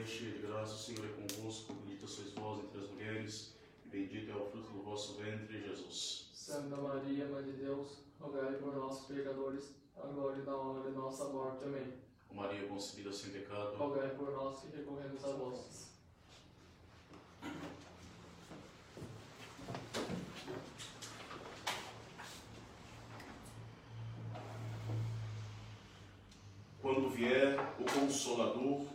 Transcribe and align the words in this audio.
Maria, 0.00 0.06
cheia 0.06 0.32
de 0.32 0.38
graça, 0.38 0.74
o 0.74 0.78
Senhor 0.78 1.04
é 1.04 1.08
convosco, 1.08 1.74
bendita 1.74 2.06
sois 2.06 2.32
vós 2.32 2.60
entre 2.64 2.80
as 2.80 2.90
mulheres, 2.90 3.54
e 3.84 3.88
bendito 3.88 4.30
é 4.30 4.34
o 4.34 4.46
fruto 4.46 4.70
do 4.70 4.82
vosso 4.82 5.14
ventre, 5.16 5.60
Jesus. 5.60 6.30
Santa 6.32 6.76
Maria, 6.76 7.26
Mãe 7.26 7.44
de 7.44 7.52
Deus, 7.52 7.98
rogai 8.18 8.54
por 8.54 8.74
nós, 8.74 9.04
pecadores, 9.04 9.74
agora 9.96 10.38
e 10.38 10.42
na 10.42 10.56
hora 10.56 10.90
de 10.90 10.96
nossa 10.96 11.24
morte. 11.26 11.64
Amém. 11.64 11.92
Ó 12.30 12.34
Maria 12.34 12.66
concebida 12.66 13.12
sem 13.12 13.30
pecado, 13.30 13.76
Rogai 13.76 14.08
por 14.10 14.30
nós 14.30 14.60
que 14.60 14.74
recorremos 14.74 15.22
a 15.24 15.32
vós. 15.32 15.90
quando 26.80 27.10
vier 27.10 27.58
o 27.78 27.84
Consolador, 27.84 28.86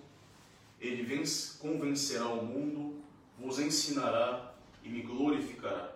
convencerá 1.59 2.27
o 2.27 2.45
mundo, 2.45 3.03
vos 3.37 3.59
ensinará 3.59 4.55
e 4.83 4.89
me 4.89 5.01
glorificará. 5.01 5.95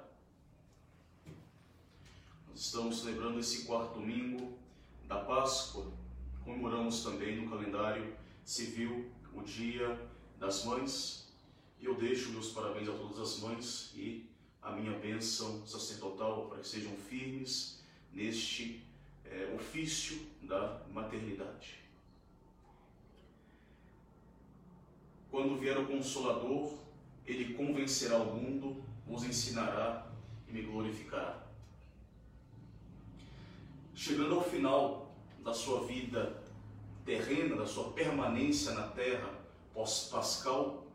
Nós 2.49 2.59
estamos 2.59 3.01
celebrando 3.01 3.39
esse 3.39 3.65
quarto 3.65 3.99
domingo 3.99 4.57
da 5.07 5.17
Páscoa, 5.17 5.91
comemoramos 6.43 7.03
também 7.03 7.41
no 7.41 7.49
calendário 7.49 8.15
civil 8.43 9.11
o 9.33 9.41
Dia 9.41 9.99
das 10.37 10.65
Mães, 10.65 11.27
e 11.79 11.85
eu 11.85 11.95
deixo 11.95 12.31
meus 12.31 12.49
parabéns 12.51 12.89
a 12.89 12.93
todas 12.93 13.19
as 13.19 13.39
mães 13.39 13.91
e 13.95 14.29
a 14.61 14.71
minha 14.71 14.97
bênção 14.99 15.65
sacerdotal 15.65 16.47
para 16.47 16.59
que 16.59 16.67
sejam 16.67 16.93
firmes 17.09 17.79
neste 18.11 18.83
eh, 19.25 19.55
ofício 19.55 20.19
da 20.41 20.81
maternidade. 20.91 21.79
Quando 25.31 25.57
vier 25.57 25.77
o 25.77 25.85
Consolador, 25.85 26.73
ele 27.25 27.53
convencerá 27.53 28.17
o 28.17 28.35
mundo, 28.35 28.83
vos 29.05 29.23
ensinará 29.23 30.07
e 30.47 30.51
me 30.51 30.63
glorificará. 30.63 31.45
Chegando 33.93 34.35
ao 34.35 34.43
final 34.43 35.15
da 35.43 35.53
sua 35.53 35.85
vida 35.85 36.41
terrena, 37.05 37.55
da 37.55 37.65
sua 37.65 37.91
permanência 37.91 38.71
na 38.71 38.87
terra 38.87 39.31
pós-pascal, 39.73 40.87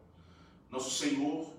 nosso 0.71 0.91
Senhor 0.91 1.53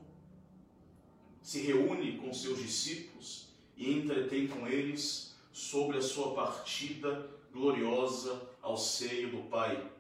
se 1.42 1.62
reúne 1.62 2.18
com 2.18 2.34
seus 2.34 2.60
discípulos 2.60 3.50
e 3.78 3.94
entretém 3.94 4.48
com 4.48 4.68
eles 4.68 5.36
sobre 5.54 5.98
a 5.98 6.02
sua 6.02 6.34
partida 6.34 7.30
gloriosa 7.54 8.42
ao 8.62 8.78
seio 8.78 9.32
do 9.32 9.50
Pai 9.50 9.95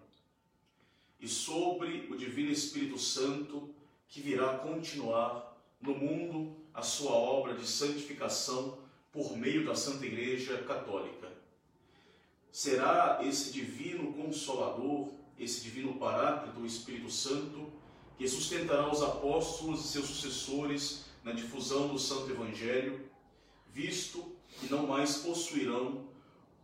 e 1.26 1.28
sobre 1.28 2.08
o 2.12 2.16
Divino 2.16 2.52
Espírito 2.52 3.00
Santo 3.00 3.74
que 4.08 4.22
virá 4.22 4.60
continuar 4.60 5.60
no 5.82 5.96
mundo 5.96 6.56
a 6.72 6.84
sua 6.84 7.14
obra 7.14 7.56
de 7.56 7.66
santificação 7.66 8.78
por 9.12 9.36
meio 9.36 9.66
da 9.66 9.74
Santa 9.74 10.06
Igreja 10.06 10.60
Católica. 10.60 11.32
Será 12.52 13.22
esse 13.24 13.52
divino 13.52 14.14
consolador, 14.14 15.10
esse 15.40 15.62
divino 15.62 15.96
paráclito, 15.96 16.60
o 16.60 16.66
Espírito 16.66 17.10
Santo, 17.10 17.74
que 18.20 18.28
sustentará 18.28 18.88
os 18.92 19.02
apóstolos 19.02 19.84
e 19.84 19.88
seus 19.88 20.06
sucessores 20.06 21.06
na 21.24 21.32
difusão 21.32 21.88
do 21.88 21.98
Santo 21.98 22.30
Evangelho, 22.30 23.04
visto 23.74 24.32
que 24.60 24.70
não 24.70 24.86
mais 24.86 25.18
possuirão 25.18 26.06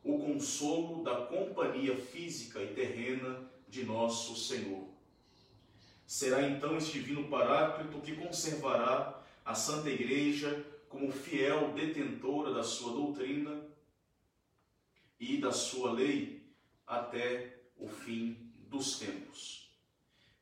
o 0.04 0.20
consolo 0.20 1.04
da 1.04 1.16
companhia 1.26 1.98
física 1.98 2.62
e 2.62 2.76
terrena 2.76 3.51
de 3.72 3.86
nosso 3.86 4.36
Senhor. 4.36 4.86
Será 6.06 6.48
então 6.48 6.78
este 6.78 7.00
divino 7.00 7.30
paráclito 7.30 8.02
que 8.02 8.16
conservará 8.18 9.24
a 9.46 9.56
Santa 9.56 9.90
Igreja 9.90 10.64
como 10.90 11.10
fiel 11.10 11.72
detentora 11.72 12.54
da 12.54 12.64
sua 12.64 12.92
doutrina 12.92 13.62
e 15.18 15.38
da 15.38 15.54
sua 15.54 15.94
lei 15.94 16.44
até 16.86 17.62
o 17.78 17.88
fim 17.88 18.38
dos 18.68 19.00
tempos. 19.00 19.72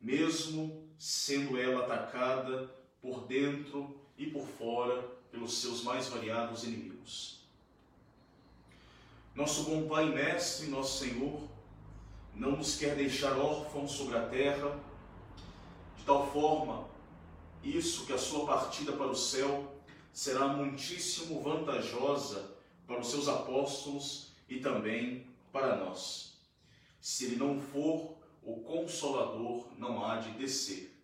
Mesmo 0.02 0.90
sendo 0.98 1.58
ela 1.58 1.86
atacada 1.86 2.68
por 3.00 3.28
dentro 3.28 4.02
e 4.18 4.26
por 4.26 4.48
fora 4.48 5.02
pelos 5.32 5.62
seus 5.62 5.84
mais 5.84 6.08
variados 6.08 6.64
inimigos. 6.64 7.40
Nosso 9.36 9.64
bom 9.64 9.88
Pai 9.88 10.10
Mestre, 10.10 10.68
nosso 10.68 11.06
Senhor, 11.06 11.49
não 12.36 12.52
nos 12.52 12.76
quer 12.78 12.96
deixar 12.96 13.38
órfãos 13.38 13.92
sobre 13.92 14.18
a 14.18 14.28
terra, 14.28 14.80
de 15.98 16.04
tal 16.06 16.32
forma, 16.32 16.88
isso 17.64 18.06
que 18.06 18.14
a 18.14 18.18
sua 18.18 18.46
partida 18.46 18.94
para 18.94 19.08
o 19.08 19.16
céu 19.16 19.76
será 20.14 20.48
muitíssimo 20.48 21.42
vantajosa 21.42 22.56
para 22.88 23.00
os 23.00 23.08
seus 23.08 23.28
apóstolos 23.28 24.32
e 24.48 24.60
também 24.60 25.28
para 25.52 25.76
nós. 25.76 26.40
Se 27.02 27.26
ele 27.26 27.36
não 27.36 27.60
for, 27.60 28.18
o 28.42 28.62
Consolador 28.62 29.68
não 29.78 30.04
há 30.04 30.18
de 30.18 30.32
descer. 30.32 30.96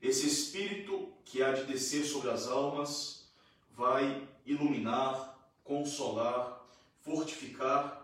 Esse 0.00 0.26
Espírito 0.26 1.12
que 1.24 1.42
há 1.42 1.52
de 1.52 1.64
descer 1.64 2.04
sobre 2.04 2.30
as 2.30 2.46
almas 2.46 3.28
vai 3.74 4.28
iluminar, 4.46 5.36
consolar, 5.64 6.64
fortificar 7.00 7.97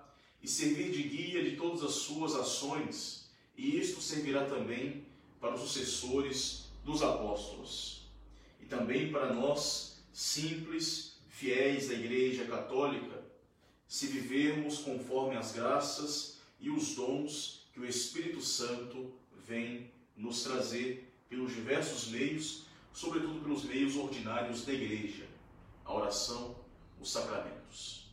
e 0.44 0.48
servir 0.48 0.90
de 0.90 1.02
guia 1.04 1.42
de 1.42 1.56
todas 1.56 1.82
as 1.82 1.92
suas 1.92 2.34
ações, 2.34 3.24
e 3.56 3.78
isto 3.80 3.98
servirá 4.02 4.44
também 4.44 5.06
para 5.40 5.54
os 5.54 5.62
sucessores 5.62 6.66
dos 6.84 7.02
apóstolos 7.02 8.02
e 8.60 8.66
também 8.66 9.10
para 9.10 9.32
nós, 9.32 10.02
simples, 10.12 11.16
fiéis 11.30 11.88
da 11.88 11.94
Igreja 11.94 12.44
Católica, 12.44 13.24
se 13.88 14.06
vivermos 14.06 14.78
conforme 14.78 15.34
as 15.34 15.52
graças 15.52 16.36
e 16.60 16.68
os 16.68 16.94
dons 16.94 17.66
que 17.72 17.80
o 17.80 17.86
Espírito 17.86 18.42
Santo 18.42 19.14
vem 19.46 19.90
nos 20.14 20.42
trazer 20.42 21.10
pelos 21.26 21.54
diversos 21.54 22.08
meios, 22.08 22.64
sobretudo 22.92 23.40
pelos 23.40 23.64
meios 23.64 23.96
ordinários 23.96 24.66
da 24.66 24.74
Igreja, 24.74 25.26
a 25.86 25.94
oração, 25.94 26.54
os 27.00 27.10
sacramentos. 27.10 28.03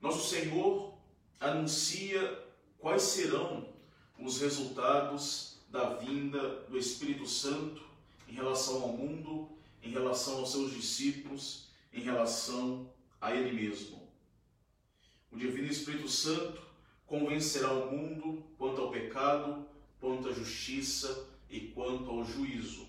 Nosso 0.00 0.28
Senhor 0.28 0.94
anuncia 1.40 2.42
quais 2.78 3.02
serão 3.02 3.68
os 4.18 4.40
resultados 4.40 5.58
da 5.68 5.94
vinda 5.94 6.60
do 6.68 6.78
Espírito 6.78 7.26
Santo 7.26 7.82
em 8.28 8.32
relação 8.32 8.82
ao 8.82 8.88
mundo, 8.88 9.48
em 9.82 9.90
relação 9.90 10.38
aos 10.38 10.52
seus 10.52 10.72
discípulos, 10.72 11.68
em 11.92 12.00
relação 12.00 12.90
a 13.20 13.34
Ele 13.34 13.52
mesmo. 13.52 14.06
O 15.30 15.36
Divino 15.36 15.68
Espírito 15.68 16.08
Santo 16.08 16.62
convencerá 17.06 17.72
o 17.72 17.90
mundo 17.90 18.42
quanto 18.58 18.80
ao 18.80 18.90
pecado, 18.90 19.66
quanto 20.00 20.28
à 20.28 20.32
justiça 20.32 21.28
e 21.50 21.60
quanto 21.60 22.10
ao 22.10 22.24
juízo. 22.24 22.86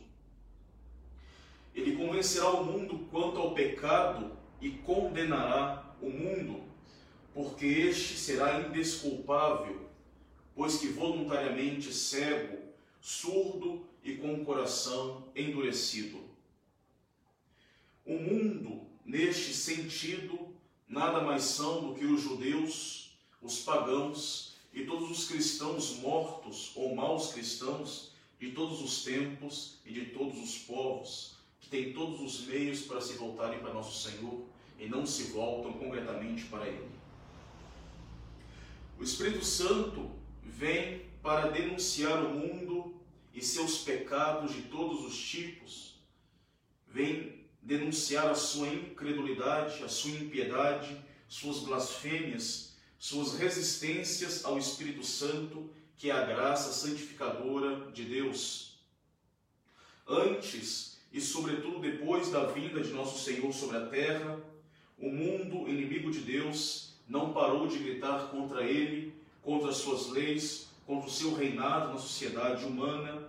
Ele 1.76 1.96
convencerá 1.96 2.50
o 2.50 2.66
mundo 2.66 3.08
quanto 3.12 3.38
ao 3.38 3.54
pecado 3.54 4.32
e 4.60 4.72
condenará 4.72 5.96
o 6.02 6.10
mundo, 6.10 6.64
porque 7.38 7.68
este 7.68 8.18
será 8.18 8.62
indesculpável, 8.62 9.88
pois 10.56 10.80
que 10.80 10.88
voluntariamente 10.88 11.94
cego, 11.94 12.58
surdo 13.00 13.86
e 14.04 14.16
com 14.16 14.34
o 14.34 14.44
coração 14.44 15.24
endurecido. 15.36 16.20
O 18.04 18.14
mundo, 18.14 18.88
neste 19.06 19.54
sentido, 19.54 20.52
nada 20.90 21.22
mais 21.22 21.44
são 21.44 21.88
do 21.88 21.94
que 21.94 22.06
os 22.06 22.22
judeus, 22.22 23.16
os 23.40 23.60
pagãos 23.60 24.56
e 24.74 24.84
todos 24.84 25.12
os 25.12 25.28
cristãos 25.28 25.98
mortos 25.98 26.72
ou 26.76 26.96
maus 26.96 27.34
cristãos 27.34 28.14
de 28.40 28.50
todos 28.50 28.82
os 28.82 29.04
tempos 29.04 29.76
e 29.86 29.94
de 29.94 30.06
todos 30.08 30.40
os 30.40 30.58
povos, 30.58 31.36
que 31.60 31.70
têm 31.70 31.94
todos 31.94 32.20
os 32.20 32.48
meios 32.48 32.82
para 32.82 33.00
se 33.00 33.14
voltarem 33.14 33.60
para 33.60 33.76
nosso 33.76 34.10
Senhor 34.10 34.42
e 34.80 34.88
não 34.88 35.06
se 35.06 35.26
voltam 35.26 35.74
concretamente 35.74 36.46
para 36.46 36.68
Ele. 36.68 36.98
O 39.00 39.04
Espírito 39.04 39.46
Santo 39.46 40.10
vem 40.44 41.06
para 41.22 41.52
denunciar 41.52 42.24
o 42.26 42.30
mundo 42.34 43.00
e 43.32 43.44
seus 43.44 43.80
pecados 43.80 44.54
de 44.54 44.64
todos 44.64 45.06
os 45.06 45.16
tipos, 45.16 46.00
vem 46.88 47.46
denunciar 47.62 48.28
a 48.28 48.34
sua 48.34 48.68
incredulidade, 48.70 49.84
a 49.84 49.88
sua 49.88 50.12
impiedade, 50.12 50.98
suas 51.28 51.60
blasfêmias, 51.60 52.76
suas 52.98 53.38
resistências 53.38 54.44
ao 54.44 54.58
Espírito 54.58 55.04
Santo, 55.04 55.70
que 55.96 56.10
é 56.10 56.14
a 56.14 56.26
graça 56.26 56.74
santificadora 56.74 57.92
de 57.92 58.04
Deus. 58.04 58.80
Antes 60.08 60.98
e, 61.12 61.22
sobretudo, 61.22 61.80
depois 61.80 62.32
da 62.32 62.46
vinda 62.46 62.82
de 62.82 62.92
nosso 62.94 63.24
Senhor 63.24 63.54
sobre 63.54 63.78
a 63.78 63.86
terra, 63.86 64.40
o 64.98 65.12
mundo 65.12 65.68
inimigo 65.70 66.10
de 66.10 66.22
Deus 66.22 66.97
não 67.08 67.32
parou 67.32 67.68
de 67.68 67.78
gritar 67.78 68.30
contra 68.30 68.64
ele, 68.64 69.14
contra 69.42 69.70
as 69.70 69.78
suas 69.78 70.08
leis, 70.08 70.68
contra 70.86 71.08
o 71.08 71.12
seu 71.12 71.34
reinado 71.34 71.94
na 71.94 72.00
sociedade 72.00 72.66
humana, 72.66 73.28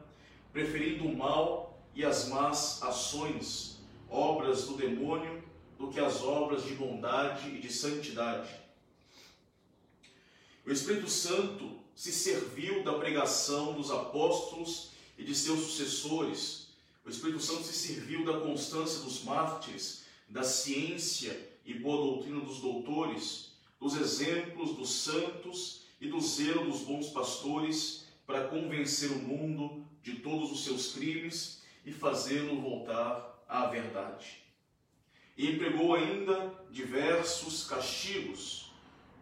preferindo 0.53 1.07
o 1.07 1.17
mal 1.17 1.79
e 1.95 2.05
as 2.05 2.29
más 2.29 2.83
ações, 2.83 3.79
obras 4.09 4.65
do 4.65 4.77
demônio, 4.77 5.43
do 5.79 5.89
que 5.89 6.01
as 6.01 6.23
obras 6.23 6.65
de 6.65 6.75
bondade 6.75 7.49
e 7.51 7.61
de 7.61 7.73
santidade. 7.73 8.51
O 10.67 10.73
Espírito 10.73 11.09
Santo 11.09 11.79
se 11.95 12.13
serviu 12.13 12.85
da 12.85 12.95
pregação 12.95 13.73
dos 13.73 13.91
apóstolos 13.91 14.91
e 15.17 15.25
de 15.25 15.35
seus 15.35 15.61
sucessores. 15.61 16.69
O 17.05 17.11
Espírito 17.11 17.41
Santo 17.41 17.65
se 17.65 17.73
serviu 17.73 18.25
da 18.25 18.41
constância 18.41 19.01
dos 19.03 19.25
mártires, 19.25 20.05
da 20.29 20.43
ciência 20.43 21.49
e 21.65 21.75
boa 21.75 21.97
doutrina 21.97 22.41
dos 22.41 22.61
doutores, 22.61 23.48
dos 23.81 23.97
exemplos 23.97 24.75
dos 24.77 24.91
santos 24.91 25.83
e 26.01 26.09
do 26.09 26.21
zelo 26.21 26.71
dos 26.71 26.83
bons 26.83 27.09
pastores 27.09 28.07
para 28.27 28.49
convencer 28.49 29.11
o 29.11 29.19
mundo 29.19 29.85
de 30.03 30.17
todos 30.17 30.51
os 30.53 30.65
seus 30.65 30.93
crimes 30.93 31.63
e 31.85 31.93
fazê-lo 31.93 32.61
voltar 32.61 33.45
à 33.49 33.67
verdade. 33.67 34.43
E 35.37 35.53
empregou 35.53 35.95
ainda 35.95 36.53
diversos 36.71 37.65
castigos, 37.65 38.73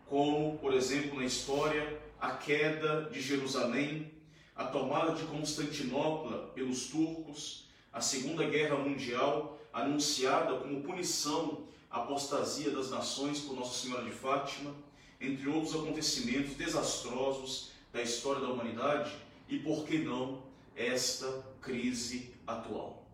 como, 0.06 0.58
por 0.58 0.72
exemplo, 0.72 1.18
na 1.18 1.24
história, 1.24 2.00
a 2.18 2.30
queda 2.30 3.10
de 3.10 3.20
Jerusalém, 3.20 4.12
a 4.54 4.64
tomada 4.64 5.14
de 5.14 5.24
Constantinopla 5.24 6.48
pelos 6.54 6.86
turcos, 6.86 7.68
a 7.92 8.00
Segunda 8.00 8.44
Guerra 8.44 8.76
Mundial, 8.76 9.60
anunciada 9.72 10.58
como 10.58 10.82
punição 10.82 11.68
apostasia 11.90 12.70
das 12.70 12.90
nações 12.90 13.40
por 13.40 13.56
Nossa 13.56 13.82
Senhora 13.82 14.04
de 14.04 14.12
Fátima, 14.12 14.74
entre 15.20 15.48
outros 15.48 15.74
acontecimentos 15.74 16.54
desastrosos 16.54 17.70
da 17.92 18.02
história 18.02 18.40
da 18.40 18.48
humanidade 18.48 19.16
e, 19.48 19.58
por 19.58 19.84
que 19.84 19.98
não, 19.98 20.42
esta 20.74 21.44
crise 21.60 22.34
atual. 22.46 23.06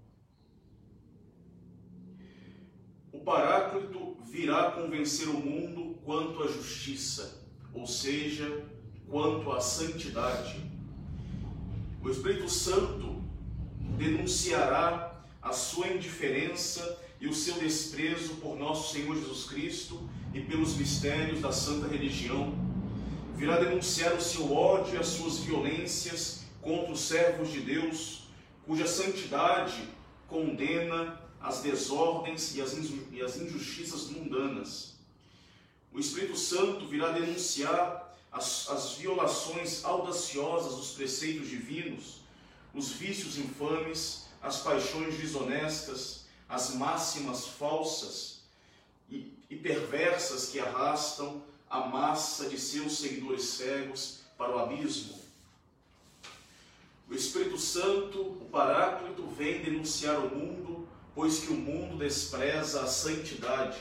O 3.12 3.20
Paráclito 3.20 4.16
virá 4.24 4.72
convencer 4.72 5.28
o 5.28 5.34
mundo 5.34 5.98
quanto 6.04 6.42
à 6.42 6.48
justiça, 6.48 7.42
ou 7.72 7.86
seja, 7.86 8.64
quanto 9.08 9.52
à 9.52 9.60
santidade. 9.60 10.60
O 12.02 12.10
Espírito 12.10 12.48
Santo 12.48 13.22
denunciará 13.96 15.22
a 15.40 15.52
sua 15.52 15.88
indiferença 15.88 16.98
e 17.22 17.28
o 17.28 17.32
seu 17.32 17.54
desprezo 17.54 18.34
por 18.34 18.58
nosso 18.58 18.92
Senhor 18.92 19.14
Jesus 19.14 19.44
Cristo 19.44 20.10
e 20.34 20.40
pelos 20.40 20.74
mistérios 20.74 21.40
da 21.40 21.52
santa 21.52 21.86
religião. 21.86 22.52
Virá 23.36 23.60
denunciar 23.60 24.12
o 24.14 24.20
seu 24.20 24.52
ódio 24.52 24.96
e 24.96 24.98
as 24.98 25.06
suas 25.06 25.38
violências 25.38 26.42
contra 26.60 26.90
os 26.90 26.98
servos 26.98 27.52
de 27.52 27.60
Deus, 27.60 28.24
cuja 28.66 28.88
santidade 28.88 29.88
condena 30.26 31.22
as 31.40 31.60
desordens 31.60 32.56
e 32.56 32.60
as 32.60 33.36
injustiças 33.36 34.10
mundanas. 34.10 34.96
O 35.92 36.00
Espírito 36.00 36.36
Santo 36.36 36.88
virá 36.88 37.12
denunciar 37.12 38.18
as, 38.32 38.68
as 38.68 38.94
violações 38.94 39.84
audaciosas 39.84 40.74
dos 40.74 40.90
preceitos 40.94 41.48
divinos, 41.48 42.22
os 42.74 42.90
vícios 42.90 43.38
infames, 43.38 44.26
as 44.42 44.58
paixões 44.58 45.16
desonestas, 45.16 46.21
as 46.52 46.74
máximas 46.74 47.46
falsas 47.48 48.42
e, 49.10 49.32
e 49.48 49.56
perversas 49.56 50.50
que 50.50 50.60
arrastam 50.60 51.42
a 51.68 51.80
massa 51.80 52.46
de 52.46 52.60
seus 52.60 52.98
seguidores 52.98 53.44
cegos 53.44 54.18
para 54.36 54.54
o 54.54 54.58
abismo. 54.58 55.18
O 57.08 57.14
Espírito 57.14 57.56
Santo, 57.56 58.20
o 58.20 58.48
Paráclito, 58.52 59.26
vem 59.28 59.62
denunciar 59.62 60.18
o 60.18 60.28
mundo, 60.28 60.86
pois 61.14 61.38
que 61.38 61.52
o 61.52 61.56
mundo 61.56 61.96
despreza 61.96 62.82
a 62.82 62.86
santidade. 62.86 63.80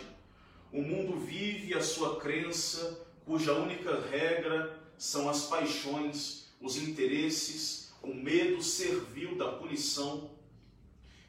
O 0.72 0.82
mundo 0.82 1.20
vive 1.20 1.74
a 1.74 1.84
sua 1.84 2.22
crença, 2.22 3.06
cuja 3.26 3.54
única 3.54 4.00
regra 4.00 4.80
são 4.98 5.30
as 5.30 5.44
paixões, 5.44 6.46
os 6.62 6.78
interesses, 6.78 7.92
o 8.02 8.14
medo 8.14 8.64
servil 8.64 9.38
da 9.38 9.52
punição. 9.52 10.30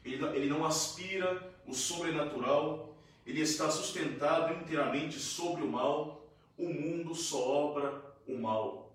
Ele 0.03 0.47
não 0.47 0.65
aspira 0.65 1.53
o 1.65 1.73
sobrenatural, 1.73 2.97
ele 3.25 3.41
está 3.41 3.71
sustentado 3.71 4.53
inteiramente 4.61 5.17
sobre 5.19 5.63
o 5.63 5.67
mal, 5.67 6.27
o 6.57 6.67
mundo 6.67 7.15
só 7.15 7.39
obra 7.39 8.01
o 8.27 8.37
mal. 8.37 8.93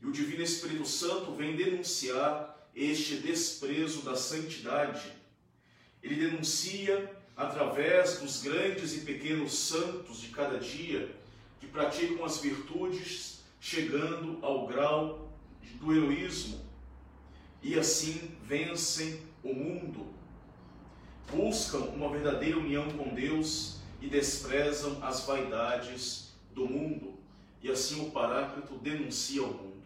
E 0.00 0.06
o 0.06 0.12
Divino 0.12 0.42
Espírito 0.42 0.86
Santo 0.86 1.32
vem 1.34 1.56
denunciar 1.56 2.68
este 2.74 3.16
desprezo 3.16 4.02
da 4.02 4.16
santidade. 4.16 5.12
Ele 6.02 6.14
denuncia 6.14 7.16
através 7.36 8.18
dos 8.18 8.42
grandes 8.42 8.96
e 8.96 9.00
pequenos 9.00 9.56
santos 9.56 10.20
de 10.20 10.28
cada 10.28 10.58
dia 10.58 11.14
que 11.60 11.66
praticam 11.66 12.24
as 12.24 12.38
virtudes, 12.38 13.40
chegando 13.60 14.38
ao 14.42 14.66
grau 14.66 15.32
do 15.74 15.94
heroísmo 15.94 16.68
e 17.62 17.78
assim 17.78 18.36
vencem 18.44 19.20
o 19.42 19.54
mundo 19.54 20.06
buscam 21.30 21.78
uma 21.78 22.08
verdadeira 22.10 22.58
união 22.58 22.90
com 22.90 23.14
Deus 23.14 23.78
e 24.00 24.08
desprezam 24.08 25.02
as 25.02 25.24
vaidades 25.26 26.32
do 26.52 26.66
mundo. 26.66 27.18
E 27.62 27.70
assim 27.70 28.06
o 28.06 28.10
Paráclito 28.10 28.74
denuncia 28.78 29.42
o 29.42 29.52
mundo. 29.52 29.82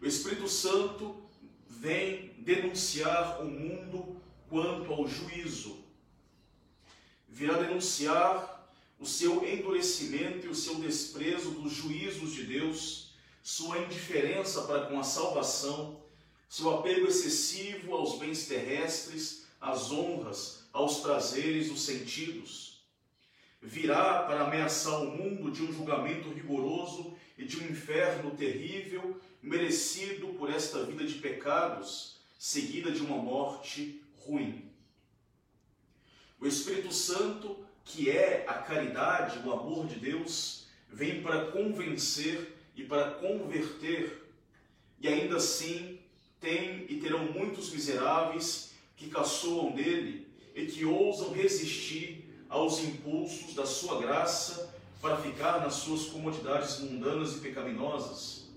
O 0.00 0.06
Espírito 0.06 0.48
Santo 0.48 1.22
vem 1.66 2.34
denunciar 2.38 3.40
o 3.40 3.44
mundo 3.44 4.20
quanto 4.48 4.92
ao 4.92 5.06
juízo. 5.06 5.78
Virá 7.28 7.58
denunciar 7.58 8.70
o 8.98 9.06
seu 9.06 9.46
endurecimento 9.48 10.46
e 10.46 10.50
o 10.50 10.54
seu 10.54 10.76
desprezo 10.76 11.52
dos 11.52 11.72
juízos 11.72 12.34
de 12.34 12.44
Deus, 12.44 13.14
sua 13.42 13.78
indiferença 13.78 14.62
para 14.62 14.86
com 14.86 15.00
a 15.00 15.02
salvação 15.02 16.01
seu 16.52 16.68
apego 16.68 17.06
excessivo 17.06 17.94
aos 17.94 18.18
bens 18.18 18.46
terrestres, 18.46 19.46
às 19.58 19.90
honras, 19.90 20.68
aos 20.70 20.98
prazeres 20.98 21.70
dos 21.70 21.80
sentidos. 21.80 22.84
Virá 23.62 24.24
para 24.24 24.42
ameaçar 24.42 25.00
o 25.00 25.16
mundo 25.16 25.50
de 25.50 25.62
um 25.62 25.72
julgamento 25.72 26.28
rigoroso 26.28 27.16
e 27.38 27.46
de 27.46 27.58
um 27.58 27.70
inferno 27.70 28.32
terrível, 28.32 29.18
merecido 29.42 30.34
por 30.34 30.50
esta 30.50 30.84
vida 30.84 31.06
de 31.06 31.14
pecados, 31.14 32.18
seguida 32.38 32.90
de 32.90 33.00
uma 33.00 33.16
morte 33.16 34.04
ruim. 34.18 34.70
O 36.38 36.46
Espírito 36.46 36.92
Santo, 36.92 37.64
que 37.82 38.10
é 38.10 38.44
a 38.46 38.58
caridade, 38.58 39.38
o 39.38 39.50
amor 39.50 39.86
de 39.86 39.98
Deus, 39.98 40.66
vem 40.86 41.22
para 41.22 41.46
convencer 41.46 42.58
e 42.76 42.84
para 42.84 43.12
converter, 43.12 44.22
e 45.00 45.08
ainda 45.08 45.36
assim 45.36 46.01
tem 46.42 46.84
e 46.88 46.96
terão 47.00 47.24
muitos 47.26 47.70
miseráveis 47.70 48.72
que 48.96 49.08
caçoam 49.08 49.70
dele 49.70 50.26
e 50.54 50.66
que 50.66 50.84
ousam 50.84 51.32
resistir 51.32 52.28
aos 52.48 52.80
impulsos 52.80 53.54
da 53.54 53.64
sua 53.64 53.98
graça 54.02 54.74
para 55.00 55.16
ficar 55.16 55.60
nas 55.60 55.74
suas 55.74 56.06
comodidades 56.06 56.80
mundanas 56.80 57.36
e 57.36 57.38
pecaminosas. 57.38 58.50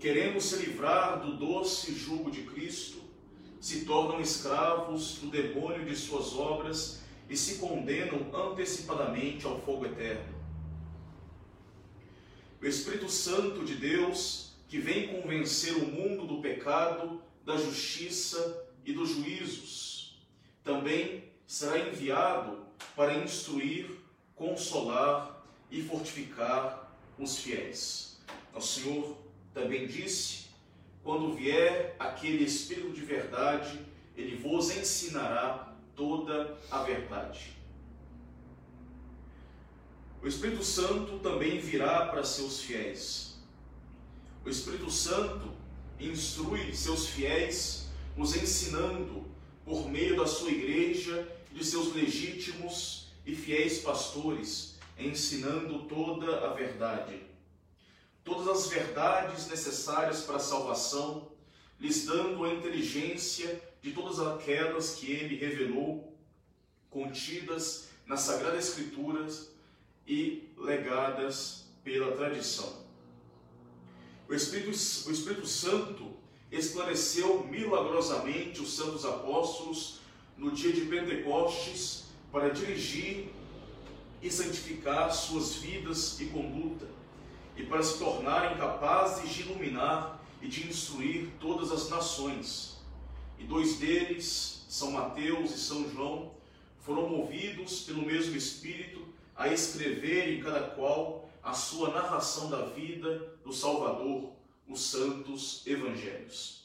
Querendo 0.00 0.40
se 0.40 0.56
livrar 0.56 1.20
do 1.20 1.36
doce 1.36 1.94
jugo 1.94 2.30
de 2.30 2.42
Cristo, 2.42 2.98
se 3.60 3.84
tornam 3.84 4.20
escravos 4.20 5.18
do 5.18 5.28
demônio 5.30 5.84
de 5.84 5.94
suas 5.94 6.34
obras 6.34 7.00
e 7.28 7.36
se 7.36 7.56
condenam 7.56 8.34
antecipadamente 8.34 9.46
ao 9.46 9.60
fogo 9.60 9.84
eterno. 9.84 10.40
O 12.60 12.66
Espírito 12.66 13.08
Santo 13.10 13.64
de 13.64 13.74
Deus 13.74 14.49
que 14.70 14.78
vem 14.78 15.08
convencer 15.08 15.74
o 15.74 15.84
mundo 15.84 16.24
do 16.28 16.40
pecado, 16.40 17.20
da 17.44 17.56
justiça 17.56 18.68
e 18.86 18.92
dos 18.92 19.08
juízos. 19.08 20.16
Também 20.62 21.24
será 21.44 21.76
enviado 21.76 22.64
para 22.94 23.14
instruir, 23.14 23.90
consolar 24.36 25.44
e 25.72 25.82
fortificar 25.82 26.96
os 27.18 27.38
fiéis. 27.38 28.20
Nosso 28.54 28.80
Senhor 28.80 29.18
também 29.52 29.88
disse: 29.88 30.46
quando 31.02 31.34
vier 31.34 31.96
aquele 31.98 32.44
Espírito 32.44 32.92
de 32.92 33.00
verdade, 33.00 33.76
ele 34.16 34.36
vos 34.36 34.70
ensinará 34.70 35.74
toda 35.96 36.56
a 36.70 36.84
verdade. 36.84 37.56
O 40.22 40.28
Espírito 40.28 40.62
Santo 40.62 41.18
também 41.18 41.58
virá 41.58 42.06
para 42.06 42.22
seus 42.22 42.60
fiéis 42.60 43.29
o 44.44 44.48
Espírito 44.48 44.90
Santo 44.90 45.50
instrui 45.98 46.74
seus 46.74 47.08
fiéis, 47.08 47.88
os 48.16 48.34
ensinando 48.34 49.24
por 49.64 49.88
meio 49.88 50.16
da 50.16 50.26
sua 50.26 50.50
igreja 50.50 51.28
e 51.52 51.58
de 51.58 51.64
seus 51.64 51.94
legítimos 51.94 53.08
e 53.26 53.34
fiéis 53.34 53.78
pastores, 53.80 54.78
ensinando 54.98 55.84
toda 55.84 56.48
a 56.48 56.54
verdade. 56.54 57.22
todas 58.22 58.48
as 58.48 58.66
verdades 58.68 59.48
necessárias 59.48 60.22
para 60.22 60.36
a 60.36 60.40
salvação, 60.40 61.32
lhes 61.80 62.04
dando 62.06 62.44
a 62.44 62.52
inteligência 62.52 63.60
de 63.82 63.92
todas 63.92 64.20
aquelas 64.20 64.94
que 64.94 65.10
ele 65.10 65.36
revelou, 65.36 66.16
contidas 66.90 67.88
nas 68.06 68.20
Sagradas 68.20 68.68
Escrituras 68.68 69.50
e 70.06 70.48
legadas 70.56 71.64
pela 71.82 72.12
tradição. 72.16 72.79
O 74.30 74.34
Espírito, 74.34 74.68
o 74.68 75.10
Espírito 75.10 75.46
Santo 75.48 76.12
esclareceu 76.52 77.44
milagrosamente 77.48 78.62
os 78.62 78.76
santos 78.76 79.04
apóstolos 79.04 79.98
no 80.38 80.52
dia 80.52 80.72
de 80.72 80.82
Pentecostes 80.82 82.04
para 82.30 82.50
dirigir 82.50 83.28
e 84.22 84.30
santificar 84.30 85.12
suas 85.12 85.56
vidas 85.56 86.20
e 86.20 86.26
conduta, 86.26 86.86
e 87.56 87.64
para 87.64 87.82
se 87.82 87.98
tornarem 87.98 88.56
capazes 88.56 89.28
de 89.34 89.42
iluminar 89.42 90.24
e 90.40 90.46
de 90.46 90.68
instruir 90.68 91.28
todas 91.40 91.72
as 91.72 91.90
nações. 91.90 92.78
E 93.36 93.42
dois 93.42 93.78
deles, 93.78 94.64
São 94.68 94.92
Mateus 94.92 95.50
e 95.50 95.58
São 95.58 95.90
João, 95.90 96.30
foram 96.78 97.08
movidos 97.08 97.80
pelo 97.80 98.06
mesmo 98.06 98.36
Espírito 98.36 99.04
a 99.34 99.48
escreverem 99.48 100.40
cada 100.40 100.60
qual 100.60 101.28
a 101.42 101.52
sua 101.52 101.90
narração 101.90 102.50
da 102.50 102.66
vida 102.66 103.38
do 103.44 103.52
Salvador, 103.52 104.32
os 104.68 104.80
santos 104.80 105.66
evangelhos. 105.66 106.64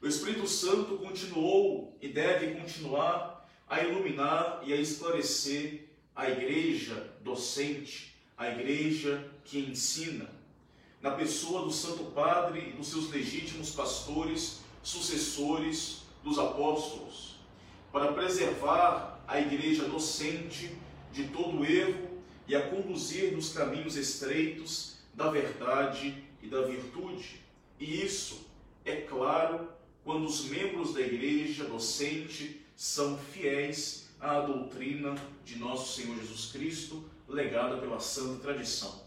O 0.00 0.06
Espírito 0.06 0.46
Santo 0.46 0.96
continuou 0.98 1.96
e 2.00 2.08
deve 2.08 2.54
continuar 2.54 3.48
a 3.68 3.82
iluminar 3.82 4.62
e 4.64 4.72
a 4.72 4.76
esclarecer 4.76 5.88
a 6.14 6.30
igreja 6.30 7.12
docente, 7.20 8.14
a 8.36 8.48
igreja 8.48 9.28
que 9.44 9.58
ensina, 9.58 10.30
na 11.02 11.10
pessoa 11.12 11.62
do 11.62 11.72
Santo 11.72 12.04
Padre 12.12 12.70
e 12.70 12.72
dos 12.72 12.88
seus 12.88 13.10
legítimos 13.10 13.70
pastores, 13.70 14.60
sucessores 14.82 16.02
dos 16.22 16.38
apóstolos, 16.38 17.36
para 17.92 18.12
preservar 18.12 19.20
a 19.26 19.40
igreja 19.40 19.84
docente 19.84 20.76
de 21.12 21.28
todo 21.28 21.64
erro 21.64 22.07
e 22.48 22.56
a 22.56 22.68
conduzir 22.68 23.32
nos 23.32 23.52
caminhos 23.52 23.94
estreitos 23.94 24.96
da 25.12 25.30
verdade 25.30 26.24
e 26.42 26.48
da 26.48 26.62
virtude. 26.62 27.40
E 27.78 28.02
isso, 28.02 28.46
é 28.84 29.02
claro, 29.02 29.68
quando 30.02 30.24
os 30.24 30.46
membros 30.46 30.94
da 30.94 31.02
igreja 31.02 31.64
docente 31.64 32.64
são 32.74 33.18
fiéis 33.18 34.08
à 34.18 34.40
doutrina 34.40 35.14
de 35.44 35.58
nosso 35.58 36.00
Senhor 36.00 36.16
Jesus 36.16 36.50
Cristo, 36.50 37.04
legada 37.28 37.76
pela 37.76 38.00
santa 38.00 38.40
tradição. 38.40 39.06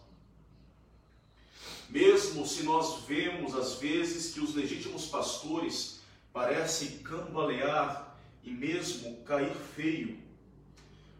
Mesmo 1.89 2.45
se 2.45 2.63
nós 2.63 3.03
vemos 3.05 3.55
às 3.55 3.74
vezes 3.75 4.33
que 4.33 4.39
os 4.39 4.53
legítimos 4.53 5.07
pastores 5.07 6.00
parecem 6.31 7.00
cambalear 7.00 8.17
e 8.43 8.51
mesmo 8.51 9.17
cair 9.24 9.53
feio, 9.75 10.17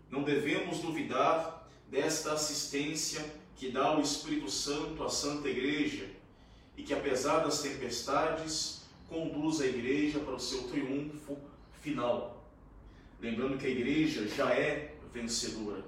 não 0.10 0.24
devemos 0.24 0.80
duvidar 0.80 1.61
desta 1.92 2.32
assistência 2.32 3.24
que 3.58 3.70
dá 3.70 3.98
o 3.98 4.02
Espírito 4.02 4.50
Santo 4.50 5.04
à 5.04 5.10
Santa 5.10 5.50
Igreja 5.50 6.10
e 6.78 6.84
que, 6.84 6.94
apesar 6.94 7.40
das 7.40 7.62
tempestades, 7.62 8.84
conduz 9.10 9.60
a 9.60 9.68
Igreja 9.68 10.20
para 10.20 10.36
o 10.36 10.40
seu 10.40 10.64
triunfo 10.70 11.38
final. 11.82 12.42
Lembrando 13.20 13.58
que 13.58 13.68
a 13.68 13.70
Igreja 13.70 14.26
já 14.26 14.52
é 14.52 14.96
vencedora. 15.14 15.84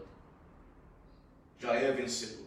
Já 1.57 1.73
é 1.73 1.89
vencedora. 1.93 2.43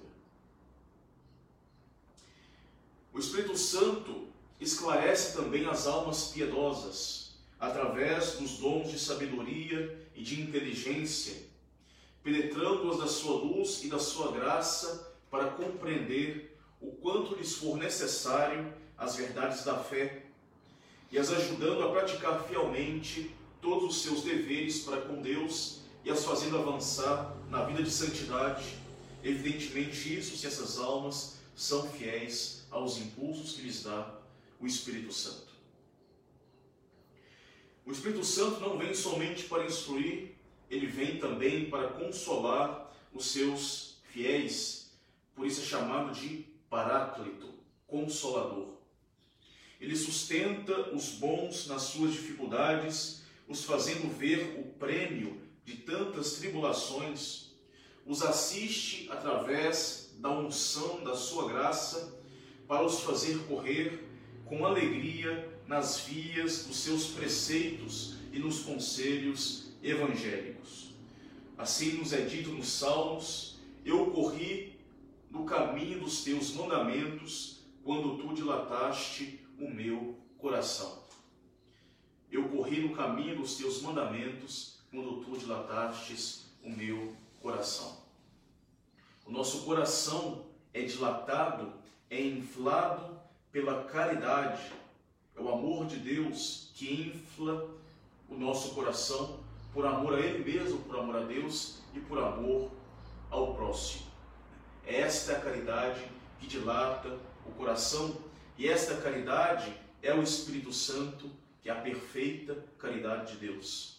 O 3.11 3.19
Espírito 3.19 3.57
Santo 3.57 4.29
esclarece 4.61 5.35
também 5.35 5.65
as 5.67 5.87
almas 5.87 6.25
piedosas 6.29 7.39
através 7.59 8.35
dos 8.35 8.59
dons 8.59 8.91
de 8.91 8.99
sabedoria 8.99 9.99
e 10.15 10.23
de 10.23 10.43
inteligência 10.43 11.46
penetrando-as 12.27 12.99
da 12.99 13.07
sua 13.07 13.37
luz 13.37 13.85
e 13.85 13.89
da 13.89 14.01
sua 14.01 14.33
graça 14.33 15.15
para 15.31 15.51
compreender 15.51 16.59
o 16.81 16.91
quanto 16.91 17.37
lhes 17.37 17.55
for 17.55 17.77
necessário 17.77 18.75
as 18.99 19.15
verdades 19.15 19.63
da 19.63 19.79
fé 19.79 20.25
e 21.13 21.21
as 21.21 21.31
ajudando 21.31 21.85
a 21.85 21.91
praticar 21.93 22.43
fielmente 22.49 23.33
todos 23.63 23.97
os 23.97 24.03
seus 24.03 24.25
deveres 24.25 24.81
para 24.81 25.03
com 25.03 25.23
Deus 25.23 25.83
e 26.05 26.11
as 26.11 26.25
fazendo 26.25 26.59
avançar 26.59 27.33
na 27.49 27.65
vida 27.65 27.81
de 27.81 27.91
santidade. 27.93 28.77
Evidentemente, 29.23 30.19
isso 30.19 30.37
se 30.37 30.49
essas 30.49 30.81
almas 30.81 31.37
são 31.55 31.89
fiéis 31.91 32.67
aos 32.73 32.99
impulsos 32.99 33.53
que 33.53 33.63
lhes 33.63 33.85
dá 33.85 34.19
o 34.59 34.67
Espírito 34.67 35.13
Santo. 35.13 35.55
O 37.87 37.93
Espírito 37.93 38.25
Santo 38.25 38.59
não 38.59 38.77
vem 38.77 38.93
somente 38.95 39.45
para 39.45 39.65
instruir 39.65 40.36
ele 40.71 40.87
vem 40.87 41.19
também 41.19 41.71
para 41.71 41.89
consolar 41.89 42.93
os 43.13 43.27
seus 43.27 43.99
fiéis, 44.11 44.91
por 45.35 45.47
isso 45.47 45.63
é 45.63 45.65
chamado 45.65 46.13
de 46.13 46.45
Paráclito, 46.69 47.49
consolador. 47.87 48.75
Ele 49.81 49.95
sustenta 49.95 50.95
os 50.95 51.11
bons 51.11 51.67
nas 51.67 51.83
suas 51.83 52.13
dificuldades, 52.13 53.23
os 53.47 53.65
fazendo 53.65 54.13
ver 54.19 54.59
o 54.59 54.65
prêmio 54.79 55.41
de 55.65 55.77
tantas 55.77 56.35
tribulações, 56.35 57.53
os 58.05 58.23
assiste 58.23 59.09
através 59.11 60.15
da 60.19 60.31
unção 60.31 61.05
da 61.05 61.15
sua 61.15 61.49
graça, 61.49 62.17
para 62.67 62.85
os 62.85 63.01
fazer 63.01 63.39
correr 63.47 64.05
com 64.45 64.67
alegria 64.67 65.49
nas 65.67 66.01
vias 66.01 66.65
dos 66.65 66.79
seus 66.79 67.09
preceitos 67.09 68.17
e 68.33 68.39
nos 68.39 68.61
conselhos 68.61 69.66
evangélicos. 69.87 70.91
Assim 71.57 71.93
nos 71.93 72.13
é 72.13 72.23
dito 72.23 72.51
nos 72.51 72.69
Salmos: 72.69 73.59
Eu 73.85 74.11
corri 74.11 74.79
no 75.31 75.45
caminho 75.45 76.01
dos 76.01 76.25
teus 76.25 76.53
mandamentos 76.53 77.61
quando 77.85 78.19
tu 78.19 78.35
dilataste 78.35 79.41
o 79.59 79.71
meu 79.71 80.19
coração. 80.39 81.05
Eu 82.31 82.49
corri 82.49 82.81
no 82.81 82.95
caminho 82.95 83.37
dos 83.37 83.57
teus 83.57 83.81
mandamentos 83.81 84.81
quando 84.91 85.25
tu 85.25 85.39
dilatastes 85.39 86.47
o 86.63 86.69
meu 86.69 87.15
coração. 87.41 88.05
O 89.25 89.31
nosso 89.31 89.63
coração 89.65 90.47
é 90.75 90.83
dilatado, 90.83 91.73
é 92.11 92.21
inflado 92.21 93.19
pela 93.53 93.85
caridade. 93.85 94.73
É 95.37 95.41
o 95.41 95.53
amor 95.53 95.87
de 95.87 95.97
Deus 95.97 96.71
que 96.75 96.93
infla 96.93 97.69
o 98.29 98.37
nosso 98.37 98.75
coração 98.75 99.46
por 99.77 99.85
amor 99.85 100.15
a 100.15 100.21
Ele 100.21 100.43
mesmo, 100.43 100.79
por 100.85 100.99
amor 100.99 101.17
a 101.17 101.21
Deus 101.21 101.81
e 101.95 102.01
por 102.01 102.19
amor 102.19 102.71
ao 103.29 103.55
próximo. 103.55 104.07
Esta 104.87 105.33
é 105.33 105.37
a 105.37 105.41
caridade 105.41 106.01
que 106.41 106.47
dilata 106.47 107.19
o 107.45 107.51
coração 107.51 108.17
e 108.57 108.67
esta 108.67 108.97
caridade 108.97 109.71
é 110.03 110.15
o 110.15 110.23
Espírito 110.23 110.73
Santo, 110.73 111.31
que 111.61 111.69
é 111.69 111.73
a 111.73 111.83
perfeita 111.83 112.57
caridade 112.79 113.35
de 113.35 113.49
Deus. 113.49 113.99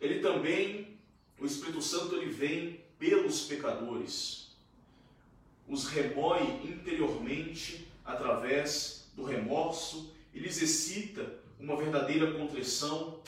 Ele 0.00 0.20
também, 0.20 0.98
o 1.38 1.44
Espírito 1.44 1.82
Santo, 1.82 2.16
ele 2.16 2.30
vem 2.30 2.80
pelos 2.98 3.42
pecadores, 3.42 4.56
os 5.68 5.86
remói 5.86 6.62
interiormente 6.64 7.86
através 8.06 9.10
do 9.14 9.22
remorso 9.22 10.14
e 10.32 10.38
lhes 10.38 10.62
excita 10.62 11.30
uma 11.60 11.76
verdadeira 11.76 12.32
contrição 12.32 13.20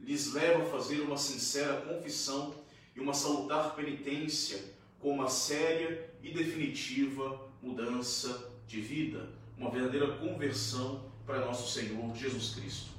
lhes 0.00 0.32
leva 0.32 0.62
a 0.62 0.66
fazer 0.66 1.00
uma 1.00 1.16
sincera 1.16 1.80
confissão 1.82 2.54
e 2.94 3.00
uma 3.00 3.14
salutar 3.14 3.74
penitência 3.74 4.58
com 4.98 5.10
uma 5.10 5.28
séria 5.28 6.10
e 6.22 6.30
definitiva 6.32 7.40
mudança 7.62 8.50
de 8.66 8.80
vida, 8.80 9.28
uma 9.56 9.70
verdadeira 9.70 10.16
conversão 10.16 11.04
para 11.26 11.44
nosso 11.44 11.72
Senhor 11.72 12.14
Jesus 12.16 12.54
Cristo. 12.54 12.90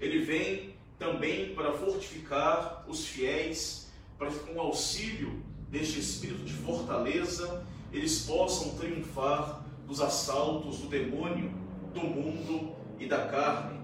Ele 0.00 0.20
vem 0.20 0.74
também 0.98 1.54
para 1.54 1.72
fortificar 1.72 2.84
os 2.88 3.06
fiéis, 3.06 3.88
para 4.18 4.30
que 4.30 4.38
com 4.40 4.54
o 4.54 4.60
auxílio 4.60 5.42
deste 5.68 6.00
espírito 6.00 6.44
de 6.44 6.52
fortaleza 6.52 7.66
eles 7.92 8.24
possam 8.24 8.76
triunfar 8.76 9.64
dos 9.86 10.00
assaltos 10.00 10.78
do 10.78 10.88
demônio, 10.88 11.52
do 11.94 12.00
mundo 12.00 12.74
e 12.98 13.06
da 13.06 13.28
carne, 13.28 13.80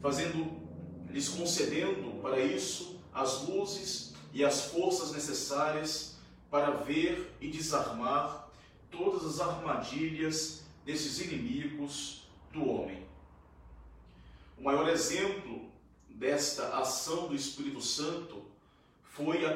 fazendo 0.00 0.61
lhes 1.12 1.28
concedendo 1.28 2.20
para 2.22 2.40
isso 2.40 2.98
as 3.12 3.46
luzes 3.46 4.14
e 4.32 4.42
as 4.42 4.66
forças 4.66 5.12
necessárias 5.12 6.16
para 6.50 6.70
ver 6.70 7.30
e 7.40 7.48
desarmar 7.48 8.48
todas 8.90 9.24
as 9.26 9.40
armadilhas 9.40 10.62
desses 10.84 11.20
inimigos 11.20 12.22
do 12.52 12.66
homem. 12.68 13.06
O 14.58 14.64
maior 14.64 14.88
exemplo 14.88 15.70
desta 16.08 16.78
ação 16.78 17.28
do 17.28 17.34
Espírito 17.34 17.80
Santo 17.80 18.42
foi, 19.02 19.44
a, 19.44 19.52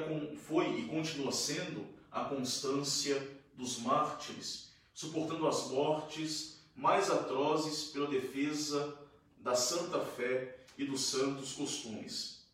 foi 0.46 0.80
e 0.80 0.86
continua 0.86 1.32
sendo 1.32 1.86
a 2.12 2.24
constância 2.24 3.26
dos 3.54 3.78
mártires, 3.78 4.70
suportando 4.92 5.46
as 5.46 5.68
mortes 5.68 6.60
mais 6.74 7.10
atrozes 7.10 7.84
pela 7.84 8.06
defesa 8.06 8.94
da 9.38 9.54
santa 9.54 10.00
fé 10.00 10.58
e 10.76 10.84
dos 10.84 11.02
santos 11.02 11.52
costumes. 11.52 12.44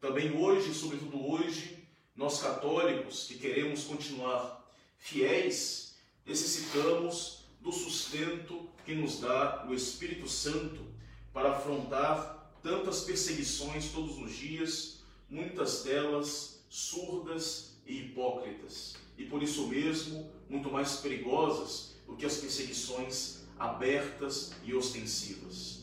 Também 0.00 0.36
hoje, 0.36 0.74
sobretudo 0.74 1.30
hoje, 1.30 1.78
nós 2.16 2.40
católicos 2.40 3.26
que 3.26 3.38
queremos 3.38 3.84
continuar 3.84 4.60
fiéis, 4.98 5.94
necessitamos 6.24 7.44
do 7.60 7.72
sustento 7.72 8.68
que 8.84 8.94
nos 8.94 9.20
dá 9.20 9.66
o 9.68 9.74
Espírito 9.74 10.28
Santo 10.28 10.84
para 11.32 11.52
afrontar 11.52 12.52
tantas 12.62 13.02
perseguições 13.02 13.90
todos 13.90 14.18
os 14.18 14.34
dias, 14.34 15.00
muitas 15.28 15.82
delas 15.82 16.62
surdas 16.68 17.76
e 17.86 18.00
hipócritas, 18.00 18.96
e 19.16 19.24
por 19.24 19.42
isso 19.42 19.66
mesmo 19.66 20.30
muito 20.48 20.70
mais 20.70 20.96
perigosas 20.96 21.94
do 22.06 22.16
que 22.16 22.26
as 22.26 22.36
perseguições 22.36 23.40
abertas 23.58 24.52
e 24.64 24.74
ostensivas. 24.74 25.79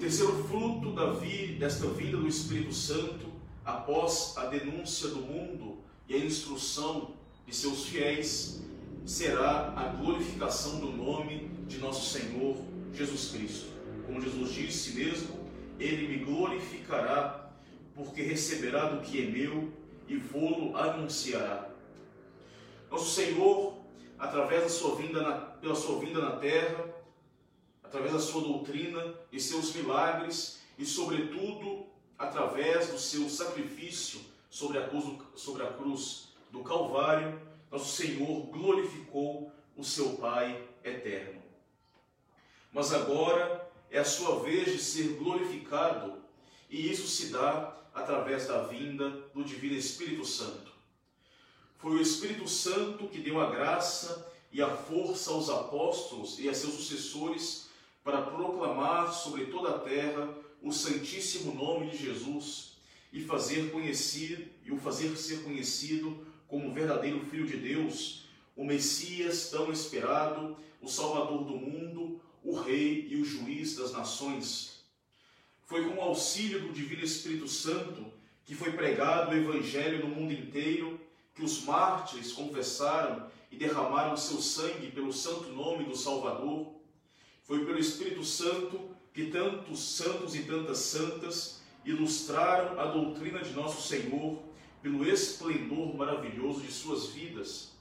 Terceiro 0.00 0.44
fruto 0.44 0.92
da 0.92 1.12
vi, 1.12 1.56
desta 1.56 1.86
vida 1.88 2.16
do 2.16 2.26
Espírito 2.26 2.72
Santo, 2.72 3.26
após 3.62 4.32
a 4.38 4.46
denúncia 4.46 5.10
do 5.10 5.16
mundo 5.16 5.76
e 6.08 6.14
a 6.14 6.18
instrução 6.18 7.10
de 7.46 7.54
seus 7.54 7.84
fiéis, 7.84 8.62
será 9.04 9.74
a 9.76 9.88
glorificação 9.88 10.80
do 10.80 10.90
nome 10.90 11.50
de 11.68 11.76
nosso 11.76 12.18
Senhor 12.18 12.56
Jesus 12.94 13.30
Cristo. 13.30 13.66
Como 14.06 14.22
Jesus 14.22 14.54
disse 14.54 14.92
mesmo, 14.92 15.38
ele 15.78 16.08
me 16.08 16.24
glorificará, 16.24 17.50
porque 17.94 18.22
receberá 18.22 18.88
do 18.88 19.02
que 19.02 19.22
é 19.22 19.30
meu 19.30 19.68
e 20.08 20.16
vou-lo 20.16 20.78
anunciará. 20.78 21.68
Nosso 22.90 23.10
Senhor, 23.10 23.74
através 24.18 24.62
da 24.62 24.68
sua 24.70 24.96
vinda 24.96 25.22
na, 25.22 25.32
pela 25.32 25.74
sua 25.74 26.00
vinda 26.00 26.22
na 26.22 26.36
terra, 26.36 26.99
através 27.90 28.12
da 28.12 28.20
sua 28.20 28.42
doutrina 28.42 29.14
e 29.32 29.40
seus 29.40 29.74
milagres, 29.74 30.60
e 30.78 30.86
sobretudo 30.86 31.86
através 32.16 32.86
do 32.86 32.98
seu 33.00 33.28
sacrifício 33.28 34.20
sobre 34.48 34.78
a 34.78 34.86
cruz, 34.86 35.18
sobre 35.34 35.64
a 35.64 35.72
cruz 35.72 36.28
do 36.52 36.62
Calvário, 36.62 37.40
nosso 37.68 37.96
Senhor 37.96 38.46
glorificou 38.46 39.50
o 39.76 39.82
seu 39.82 40.10
Pai 40.18 40.68
eterno. 40.84 41.42
Mas 42.72 42.92
agora 42.92 43.68
é 43.90 43.98
a 43.98 44.04
sua 44.04 44.38
vez 44.38 44.66
de 44.66 44.78
ser 44.78 45.16
glorificado, 45.16 46.22
e 46.68 46.92
isso 46.92 47.08
se 47.08 47.30
dá 47.30 47.76
através 47.92 48.46
da 48.46 48.62
vinda 48.62 49.10
do 49.34 49.42
Divino 49.42 49.74
Espírito 49.74 50.24
Santo. 50.24 50.70
Foi 51.78 51.90
o 51.90 52.00
Espírito 52.00 52.46
Santo 52.46 53.08
que 53.08 53.18
deu 53.18 53.40
a 53.40 53.50
graça 53.50 54.30
e 54.52 54.62
a 54.62 54.68
força 54.68 55.32
aos 55.32 55.50
apóstolos 55.50 56.38
e 56.38 56.48
a 56.48 56.54
seus 56.54 56.74
sucessores 56.74 57.68
para 58.02 58.22
proclamar 58.22 59.12
sobre 59.12 59.46
toda 59.46 59.70
a 59.70 59.78
terra 59.78 60.34
o 60.62 60.72
santíssimo 60.72 61.54
nome 61.54 61.90
de 61.90 61.96
Jesus 61.96 62.76
e 63.12 63.22
fazer 63.22 63.70
conhecido 63.70 64.46
e 64.64 64.72
o 64.72 64.78
fazer 64.78 65.16
ser 65.16 65.42
conhecido 65.42 66.26
como 66.46 66.72
verdadeiro 66.72 67.24
filho 67.26 67.46
de 67.46 67.56
Deus, 67.56 68.24
o 68.56 68.64
Messias 68.64 69.50
tão 69.50 69.70
esperado, 69.72 70.56
o 70.82 70.88
Salvador 70.88 71.44
do 71.44 71.56
mundo, 71.56 72.20
o 72.42 72.54
Rei 72.54 73.06
e 73.10 73.16
o 73.16 73.24
Juiz 73.24 73.76
das 73.76 73.92
nações. 73.92 74.84
Foi 75.64 75.88
com 75.88 75.96
o 75.96 76.00
auxílio 76.00 76.60
do 76.60 76.72
Divino 76.72 77.04
Espírito 77.04 77.46
Santo 77.46 78.20
que 78.50 78.56
foi 78.56 78.72
pregado 78.72 79.30
o 79.30 79.36
Evangelho 79.36 80.04
no 80.04 80.12
mundo 80.12 80.32
inteiro, 80.32 81.00
que 81.36 81.44
os 81.44 81.62
mártires 81.62 82.32
confessaram 82.32 83.30
e 83.48 83.56
derramaram 83.56 84.16
seu 84.16 84.40
sangue 84.40 84.90
pelo 84.90 85.12
santo 85.12 85.50
nome 85.50 85.84
do 85.84 85.96
Salvador. 85.96 86.79
Foi 87.44 87.64
pelo 87.64 87.78
Espírito 87.78 88.24
Santo 88.24 88.90
que 89.12 89.26
tantos 89.26 89.80
santos 89.96 90.34
e 90.34 90.42
tantas 90.44 90.78
santas 90.78 91.60
ilustraram 91.84 92.78
a 92.78 92.86
doutrina 92.86 93.40
de 93.40 93.52
nosso 93.52 93.86
Senhor 93.86 94.42
pelo 94.82 95.04
esplendor 95.08 95.94
maravilhoso 95.94 96.60
de 96.60 96.72
suas 96.72 97.08
vidas. 97.08 97.72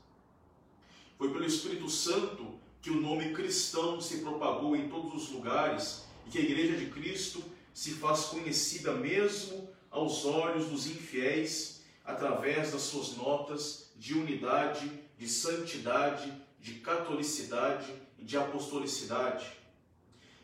Foi 1.17 1.31
pelo 1.31 1.45
Espírito 1.45 1.89
Santo 1.89 2.59
que 2.81 2.89
o 2.89 2.99
nome 2.99 3.33
cristão 3.33 4.01
se 4.01 4.19
propagou 4.19 4.75
em 4.75 4.89
todos 4.89 5.13
os 5.13 5.29
lugares 5.29 6.05
e 6.25 6.29
que 6.29 6.37
a 6.37 6.41
Igreja 6.41 6.77
de 6.77 6.87
Cristo 6.87 7.43
se 7.73 7.91
faz 7.91 8.25
conhecida 8.25 8.93
mesmo 8.93 9.69
aos 9.91 10.25
olhos 10.25 10.67
dos 10.67 10.87
infiéis 10.87 11.83
através 12.03 12.71
das 12.71 12.83
suas 12.83 13.15
notas 13.15 13.91
de 13.95 14.13
unidade, 14.13 14.89
de 15.17 15.27
santidade, 15.27 16.33
de 16.59 16.75
catolicidade 16.75 17.93
de 18.21 18.37
apostolicidade. 18.37 19.45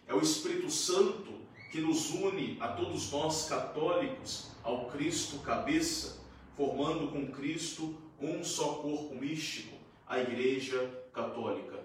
É 0.07 0.13
o 0.13 0.21
Espírito 0.21 0.69
Santo 0.69 1.33
que 1.71 1.81
nos 1.81 2.11
une 2.11 2.57
a 2.61 2.69
todos 2.69 3.11
nós 3.11 3.47
católicos 3.47 4.51
ao 4.63 4.85
Cristo 4.87 5.39
cabeça, 5.39 6.19
formando 6.55 7.09
com 7.09 7.31
Cristo 7.31 7.95
um 8.19 8.43
só 8.43 8.75
corpo 8.75 9.15
místico, 9.15 9.75
a 10.07 10.19
Igreja 10.19 10.89
Católica. 11.11 11.83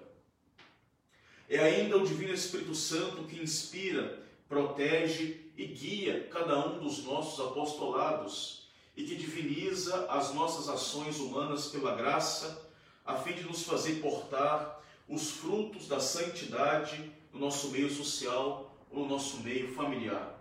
É 1.48 1.58
ainda 1.58 1.96
o 1.96 2.06
Divino 2.06 2.32
Espírito 2.32 2.74
Santo 2.74 3.24
que 3.24 3.42
inspira, 3.42 4.22
protege 4.48 5.50
e 5.56 5.66
guia 5.66 6.28
cada 6.30 6.68
um 6.68 6.78
dos 6.78 7.04
nossos 7.04 7.44
apostolados 7.44 8.70
e 8.96 9.04
que 9.04 9.16
diviniza 9.16 10.06
as 10.10 10.32
nossas 10.34 10.68
ações 10.68 11.18
humanas 11.18 11.66
pela 11.66 11.94
graça, 11.94 12.70
a 13.04 13.16
fim 13.16 13.32
de 13.32 13.42
nos 13.42 13.64
fazer 13.64 13.94
portar 14.00 14.79
os 15.10 15.32
frutos 15.32 15.88
da 15.88 15.98
santidade 15.98 17.12
no 17.32 17.40
nosso 17.40 17.70
meio 17.70 17.92
social 17.92 18.72
ou 18.90 19.00
no 19.00 19.08
nosso 19.08 19.38
meio 19.38 19.74
familiar. 19.74 20.40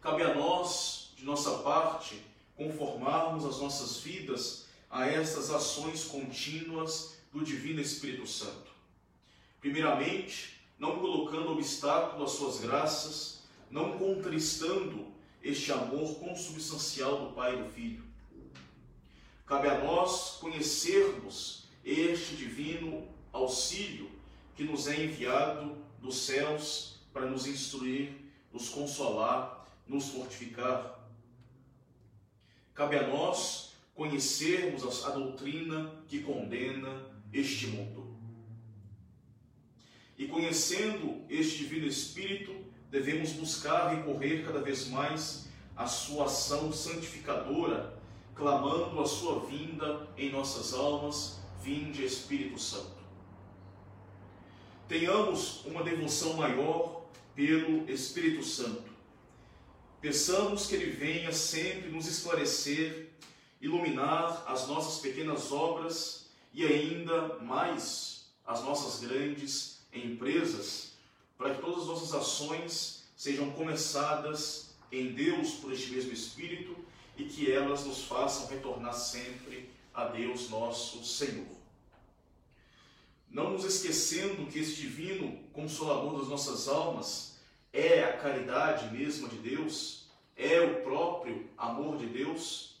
Cabe 0.00 0.22
a 0.22 0.34
nós, 0.34 1.12
de 1.14 1.24
nossa 1.24 1.58
parte, 1.58 2.20
conformarmos 2.56 3.44
as 3.44 3.58
nossas 3.60 3.98
vidas 3.98 4.66
a 4.90 5.06
estas 5.06 5.50
ações 5.50 6.04
contínuas 6.04 7.18
do 7.30 7.44
Divino 7.44 7.80
Espírito 7.80 8.26
Santo. 8.26 8.72
Primeiramente, 9.60 10.58
não 10.78 10.98
colocando 10.98 11.52
obstáculo 11.52 12.24
às 12.24 12.32
suas 12.32 12.60
graças, 12.60 13.42
não 13.70 13.98
contristando 13.98 15.06
este 15.42 15.70
amor 15.70 16.16
consubstancial 16.16 17.26
do 17.26 17.32
Pai 17.34 17.54
e 17.54 17.62
do 17.62 17.68
Filho. 17.70 18.04
Cabe 19.46 19.68
a 19.68 19.84
nós 19.84 20.38
conhecermos 20.40 21.61
este 21.84 22.36
divino 22.36 23.08
auxílio 23.32 24.10
que 24.54 24.64
nos 24.64 24.86
é 24.86 25.04
enviado 25.04 25.76
dos 26.00 26.16
céus 26.16 27.00
para 27.12 27.26
nos 27.26 27.46
instruir, 27.46 28.14
nos 28.52 28.68
consolar, 28.68 29.66
nos 29.86 30.08
fortificar. 30.08 31.00
Cabe 32.74 32.96
a 32.96 33.06
nós 33.06 33.72
conhecermos 33.94 35.04
a 35.04 35.10
doutrina 35.10 35.92
que 36.08 36.22
condena 36.22 37.02
este 37.32 37.66
mundo. 37.66 38.16
E 40.16 40.26
conhecendo 40.26 41.22
este 41.28 41.58
Divino 41.58 41.86
Espírito, 41.86 42.54
devemos 42.90 43.32
buscar 43.32 43.88
recorrer 43.88 44.44
cada 44.44 44.60
vez 44.60 44.88
mais 44.88 45.48
à 45.76 45.86
sua 45.86 46.26
ação 46.26 46.72
santificadora, 46.72 47.98
clamando 48.34 49.00
a 49.00 49.06
sua 49.06 49.40
vinda 49.46 50.08
em 50.16 50.30
nossas 50.30 50.74
almas, 50.74 51.41
vinde 51.62 52.04
Espírito 52.04 52.58
Santo. 52.58 53.02
Tenhamos 54.88 55.64
uma 55.64 55.82
devoção 55.82 56.34
maior 56.34 57.06
pelo 57.34 57.90
Espírito 57.90 58.44
Santo 58.44 58.92
Peçamos 60.02 60.66
que 60.66 60.74
Ele 60.74 60.90
venha 60.90 61.32
sempre 61.32 61.88
nos 61.88 62.08
esclarecer, 62.08 63.10
iluminar 63.60 64.42
as 64.48 64.66
nossas 64.66 65.00
pequenas 65.00 65.52
obras 65.52 66.26
e 66.52 66.66
ainda 66.66 67.38
mais 67.38 68.26
as 68.44 68.64
nossas 68.64 68.98
grandes 69.08 69.78
empresas, 69.92 70.94
para 71.38 71.54
que 71.54 71.60
todas 71.60 71.82
as 71.82 71.86
nossas 71.86 72.14
ações 72.14 73.04
sejam 73.16 73.52
começadas 73.52 74.74
em 74.90 75.12
Deus 75.12 75.52
por 75.52 75.72
este 75.72 75.92
mesmo 75.92 76.12
Espírito 76.12 76.74
e 77.16 77.22
que 77.26 77.52
elas 77.52 77.84
nos 77.84 78.02
façam 78.02 78.48
retornar 78.48 78.94
sempre 78.94 79.70
a 79.94 80.04
Deus 80.04 80.48
nosso 80.50 81.04
Senhor. 81.04 81.46
Não 83.30 83.52
nos 83.52 83.64
esquecendo 83.64 84.46
que 84.46 84.58
esse 84.58 84.74
divino 84.74 85.38
consolador 85.52 86.18
das 86.18 86.28
nossas 86.28 86.68
almas 86.68 87.38
é 87.72 88.04
a 88.04 88.18
caridade 88.18 88.94
mesma 88.94 89.28
de 89.28 89.36
Deus, 89.36 90.06
é 90.36 90.60
o 90.60 90.82
próprio 90.82 91.48
amor 91.56 91.96
de 91.96 92.06
Deus. 92.06 92.76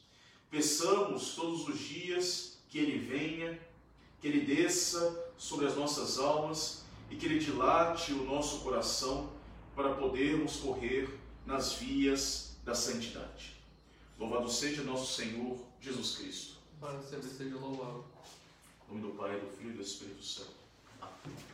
Peçamos 0.50 1.34
todos 1.34 1.66
os 1.66 1.78
dias 1.78 2.58
que 2.68 2.78
Ele 2.78 2.98
venha, 2.98 3.58
que 4.20 4.28
Ele 4.28 4.40
desça 4.42 5.32
sobre 5.38 5.66
as 5.66 5.74
nossas 5.74 6.18
almas 6.18 6.84
e 7.10 7.16
que 7.16 7.24
Ele 7.24 7.38
dilate 7.38 8.12
o 8.12 8.24
nosso 8.24 8.60
coração 8.60 9.30
para 9.74 9.94
podermos 9.94 10.56
correr 10.56 11.18
nas 11.46 11.72
vias 11.74 12.56
da 12.64 12.74
santidade. 12.74 13.54
Louvado 14.18 14.50
seja 14.50 14.82
nosso 14.82 15.14
Senhor 15.14 15.58
Jesus 15.80 16.16
Cristo 16.16 16.61
para 16.82 16.98
que 16.98 17.28
seja 17.28 17.56
louvado. 17.58 18.04
Em 18.90 18.98
nome 18.98 19.12
do 19.12 19.16
Pai, 19.16 19.38
do 19.38 19.56
Filho 19.56 19.70
e 19.70 19.74
do 19.74 19.82
Espírito 19.82 20.24
Santo. 20.24 20.50
Amém. 21.00 21.51